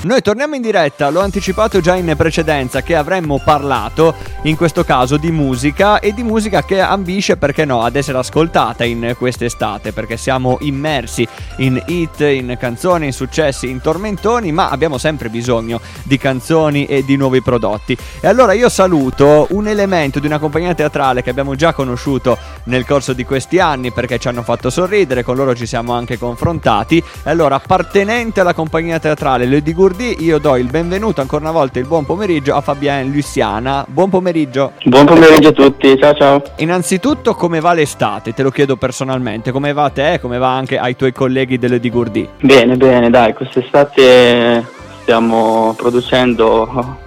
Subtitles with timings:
[0.00, 5.16] Noi torniamo in diretta, l'ho anticipato già in precedenza che avremmo parlato in questo caso
[5.16, 10.16] di musica e di musica che ambisce, perché no, ad essere ascoltata in quest'estate, perché
[10.16, 11.26] siamo immersi
[11.56, 17.04] in hit, in canzoni, in successi, in tormentoni, ma abbiamo sempre bisogno di canzoni e
[17.04, 17.98] di nuovi prodotti.
[18.20, 22.86] E allora io saluto un elemento di una compagnia teatrale che abbiamo già conosciuto nel
[22.86, 26.98] corso di questi anni perché ci hanno fatto sorridere, con loro ci siamo anche confrontati.
[26.98, 31.78] E allora, appartenente alla compagnia teatrale Le Curdi, io do il benvenuto ancora una volta
[31.78, 33.86] il buon pomeriggio a Fabien Luciana.
[33.88, 34.72] Buon pomeriggio.
[34.84, 36.42] Buon pomeriggio a tutti, ciao ciao.
[36.56, 38.34] Innanzitutto come va l'estate?
[38.34, 41.80] Te lo chiedo personalmente, come va a te come va anche ai tuoi colleghi delle
[41.80, 42.28] Digurdi?
[42.42, 44.62] Bene, bene, dai, quest'estate
[45.00, 46.98] stiamo producendo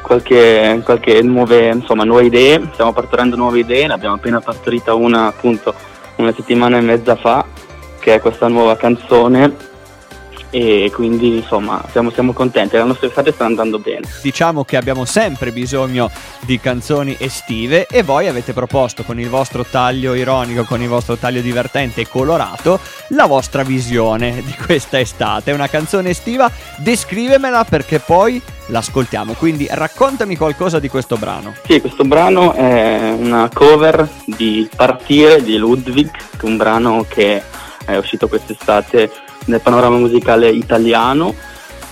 [0.00, 5.26] qualche, qualche nuove, insomma, nuove idee, stiamo partorendo nuove idee, ne abbiamo appena partorita una
[5.26, 5.74] appunto
[6.16, 7.44] una settimana e mezza fa,
[7.98, 9.72] che è questa nuova canzone
[10.54, 14.06] e quindi insomma siamo, siamo, contenti, la nostra estate sta andando bene.
[14.22, 16.08] Diciamo che abbiamo sempre bisogno
[16.42, 21.16] di canzoni estive e voi avete proposto con il vostro taglio ironico, con il vostro
[21.16, 25.50] taglio divertente e colorato la vostra visione di questa estate.
[25.50, 31.54] È una canzone estiva, descrivemela perché poi l'ascoltiamo, quindi raccontami qualcosa di questo brano.
[31.66, 36.10] Sì, questo brano è una cover di Partire di Ludwig,
[36.42, 37.42] un brano che
[37.84, 39.10] è uscito quest'estate
[39.46, 41.34] nel panorama musicale italiano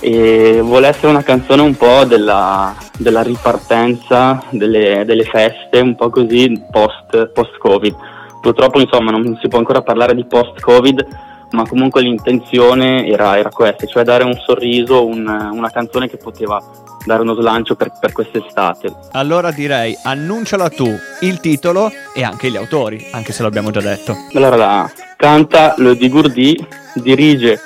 [0.00, 6.10] e vuole essere una canzone un po' della, della ripartenza delle, delle, feste, un po'
[6.10, 7.94] così post, post-Covid.
[8.40, 11.06] Purtroppo insomma non si può ancora parlare di post-Covid,
[11.50, 16.62] ma comunque l'intenzione era, era questa, cioè dare un sorriso, un, una canzone che poteva
[17.04, 18.92] dare uno slancio per, per quest'estate.
[19.12, 20.88] Allora direi annunciala tu,
[21.22, 24.14] il titolo e anche gli autori, anche se l'abbiamo già detto.
[24.34, 26.66] Allora la canta Le Digurdi,
[27.00, 27.60] dirige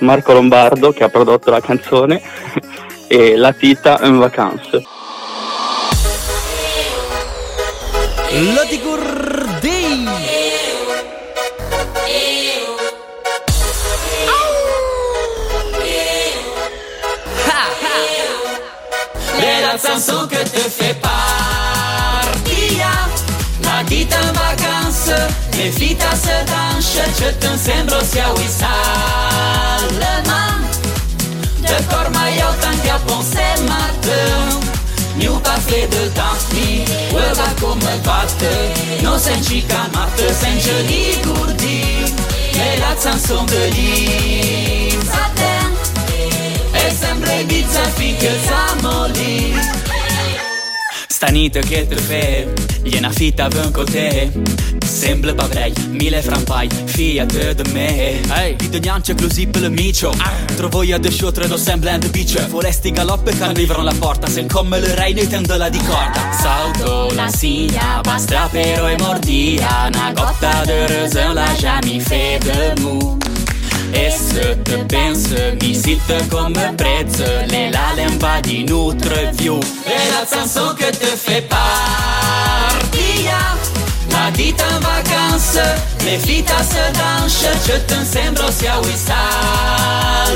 [0.00, 2.20] Marco Lombardo che ha prodotto la canzone
[3.08, 4.82] e La Tita en vacanze.
[8.68, 9.78] Digurdi!
[19.72, 21.18] la chanson que te fait partir
[23.62, 24.16] La vita
[25.08, 29.88] in vacanze, le vita se danse Ce te sembra sia wissal
[31.60, 34.60] De cor mai eu tant que a pensé matin
[35.16, 42.14] Miu pa fe de temps mi Ueva come batte Non senti camate Senti di gurdi
[42.52, 44.98] E la chanson de lì
[46.72, 49.06] E sembra Ibiza finché siamo
[51.26, 52.52] lì Stanite che te fe,
[52.82, 54.30] gliena fitta vân con te.
[54.84, 57.88] Sembla pa vrei, mille frampai, fiat de me.
[57.88, 58.56] Ehi, hey.
[58.70, 60.32] di neanche così per l'amico ah.
[60.54, 64.80] Trovo io de show, tredo semblante bice Foresti galoppe che arrivano alla porta Se come
[64.80, 66.32] le reine tendo la di corda.
[66.32, 69.90] Salto la signa, basta però e mordia.
[69.92, 73.18] Una gotta de rosă la jamais fait de mou
[73.92, 79.58] E să te pensă, misită come preță Le lale în va din utră viu
[79.96, 83.42] E la chanson que te fait partia
[84.10, 85.62] La dita în vacanță
[86.04, 90.28] Le fita să danșă Ce te sembra sia wissaleman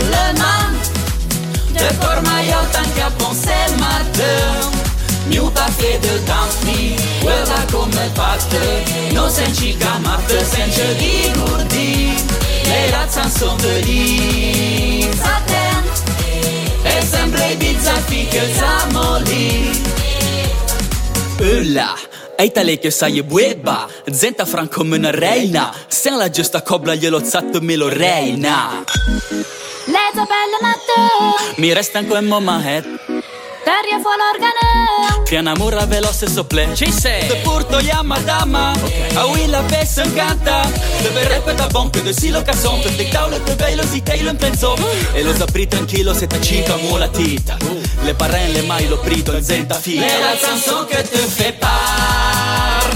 [1.72, 4.80] De cor mai au tant qu'à penser matin.
[5.28, 6.82] Miu pa fe de dans mi
[7.24, 8.64] Uela come fatte
[9.14, 12.41] No senci camate Sence di gurdi e la
[13.12, 15.84] chanson de lì Saten.
[16.82, 19.70] E sempre Ibiza finché siamo lì
[21.38, 21.94] Ulla
[22.34, 23.86] Eita che sai e bueba.
[24.10, 25.72] Zenta franco me una reina.
[25.86, 28.82] Se la giusta cobla glielo zatto me lo reina.
[29.84, 33.11] Lezza bella matte Mi resta ancora in momahet
[33.64, 36.74] Terria fuori l'organo Che namura veloce sople.
[36.74, 39.14] Ci sei Te porto ya madama okay.
[39.14, 40.68] A Willa pesa encanta.
[41.00, 42.80] De ver repeta bon Que de silo cazón.
[42.82, 44.76] Que te caule te velo si te lo impenso
[45.14, 47.56] E lo sapri tranquillo se ta chica la tita.
[48.04, 51.56] Le parren le mai lo prito in zenta fila E la chanson che te fait
[51.58, 52.90] partia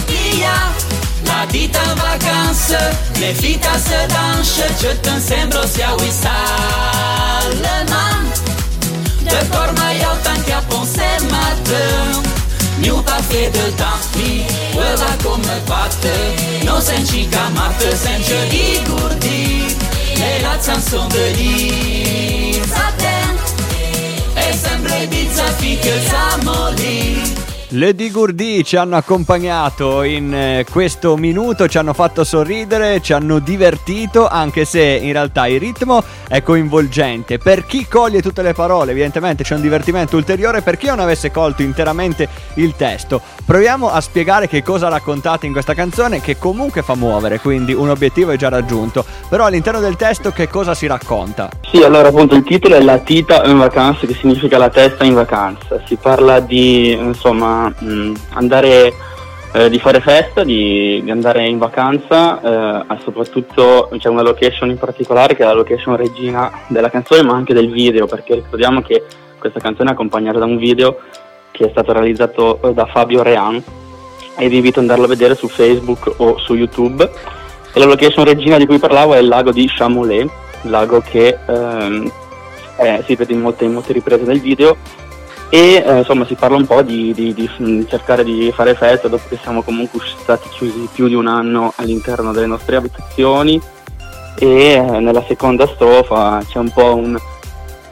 [1.25, 4.75] La dita in vacanze Le vita se danse.
[4.79, 7.05] Ce te sembro sia wissaleman
[9.23, 9.86] De cor mai au tant
[13.37, 19.77] Miu pa fe de temps mi Ueva come fatte Non senci camate Sence di gurdi
[20.15, 23.37] E la chanson de lì Saten
[24.35, 27.16] E sempre Ibiza finché siamo lì
[27.71, 33.41] Le Digurdi ci hanno accompagnato in eh, questo minuto, ci hanno fatto sorridere, ci hanno
[33.41, 37.39] divertito, anche se in realtà il ritmo è coinvolgente.
[37.39, 41.33] Per chi coglie tutte le parole, evidentemente c'è un divertimento ulteriore, per chi non avesse
[41.33, 43.21] colto interamente il testo.
[43.45, 47.89] Proviamo a spiegare che cosa raccontate in questa canzone, che comunque fa muovere, quindi un
[47.89, 49.05] obiettivo è già raggiunto.
[49.29, 51.49] Però all'interno del testo che cosa si racconta?
[51.69, 55.15] Sì, allora appunto il titolo è La tita in vacanza, che significa la testa in
[55.15, 55.83] vacanza.
[55.85, 58.93] Si parla di, insomma, mh, mm, andare
[59.53, 64.79] eh, di fare festa, di, di andare in vacanza, eh, soprattutto c'è una location in
[64.79, 69.03] particolare che è la location regina della canzone ma anche del video perché ricordiamo che
[69.39, 70.99] questa canzone è accompagnata da un video
[71.53, 73.63] che è stato realizzato eh, da Fabio Rean.
[74.39, 77.11] E vi invito ad andarlo a vedere su Facebook o su YouTube.
[77.73, 80.29] E la location regina di cui parlavo è il lago di Chamolet,
[80.63, 82.11] lago che ehm,
[82.77, 84.77] è, si vede in molte, in molte riprese del video
[85.49, 89.25] e eh, insomma si parla un po' di, di, di, cercare di fare festa dopo
[89.29, 93.61] che siamo comunque stati chiusi più di un anno all'interno delle nostre abitazioni.
[94.39, 97.17] E eh, nella seconda strofa c'è un po' un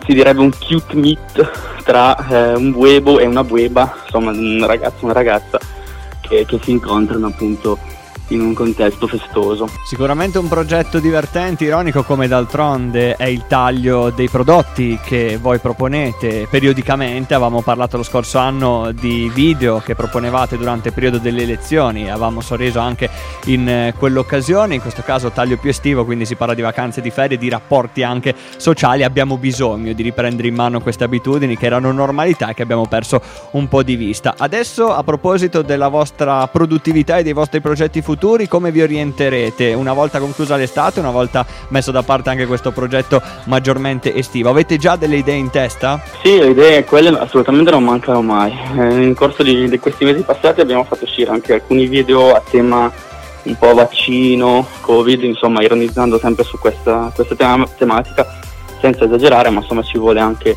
[0.06, 1.50] si direbbe un cute meet
[1.82, 5.58] tra eh, un buebo e una bueba insomma un ragazzo e una ragazza
[6.20, 7.78] che, che si incontrano appunto
[8.28, 9.68] in un contesto festoso.
[9.84, 16.46] Sicuramente un progetto divertente, ironico come d'altronde è il taglio dei prodotti che voi proponete
[16.48, 17.34] periodicamente.
[17.34, 22.40] Avevamo parlato lo scorso anno di video che proponevate durante il periodo delle elezioni, avevamo
[22.40, 23.10] sorriso anche
[23.46, 27.10] in eh, quell'occasione, in questo caso taglio più estivo, quindi si parla di vacanze, di
[27.10, 29.02] ferie, di rapporti anche sociali.
[29.02, 33.20] Abbiamo bisogno di riprendere in mano queste abitudini che erano normalità e che abbiamo perso
[33.52, 34.34] un po' di vista.
[34.36, 39.72] Adesso a proposito della vostra produttività e dei vostri progetti futuri, futuri come vi orienterete
[39.72, 44.50] una volta conclusa l'estate, una volta messo da parte anche questo progetto maggiormente estivo?
[44.50, 46.00] Avete già delle idee in testa?
[46.22, 48.52] Sì, le idee quelle assolutamente non mancano mai.
[48.52, 52.42] Eh, nel corso di, di questi mesi passati abbiamo fatto uscire anche alcuni video a
[52.48, 52.90] tema
[53.42, 58.24] un po' vaccino, covid, insomma ironizzando sempre su questa, questa tema, tematica
[58.80, 60.56] senza esagerare, ma insomma ci vuole anche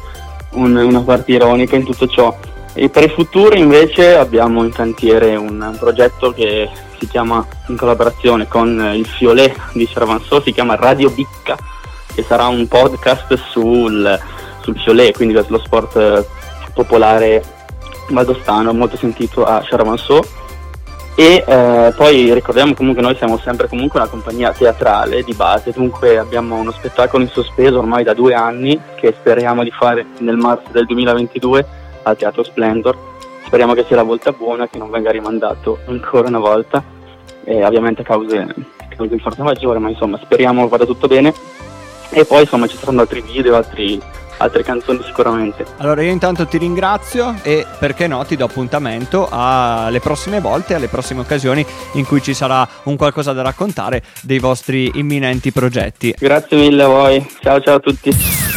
[0.52, 2.38] un, una parte ironica in tutto ciò.
[2.80, 6.70] E per il futuro invece abbiamo in cantiere un progetto che
[7.00, 11.58] si chiama in collaborazione con il Fiolet di Cervanceau, si chiama Radio Bicca
[12.14, 14.20] e sarà un podcast sul,
[14.62, 16.24] sul Fiolet, quindi lo sport
[16.76, 17.44] popolare
[18.10, 20.24] valdostano molto sentito a Cervanceau
[21.16, 26.20] e eh, poi ricordiamo comunque noi siamo sempre comunque una compagnia teatrale di base, dunque
[26.20, 30.68] abbiamo uno spettacolo in sospeso ormai da due anni che speriamo di fare nel marzo
[30.72, 31.77] del 2022
[32.08, 32.98] al Teatro Splendor.
[33.46, 36.84] Speriamo che sia la volta buona, che non venga rimandato ancora una volta,
[37.44, 38.46] e ovviamente a cause,
[38.90, 41.34] cause di forza maggiore, ma insomma speriamo vada tutto bene.
[42.10, 44.02] E poi insomma ci saranno altri video, altri,
[44.38, 45.66] altre canzoni sicuramente.
[45.78, 50.88] Allora io intanto ti ringrazio e perché no ti do appuntamento alle prossime volte, alle
[50.88, 56.16] prossime occasioni in cui ci sarà un qualcosa da raccontare dei vostri imminenti progetti.
[56.18, 58.57] Grazie mille a voi, ciao ciao a tutti.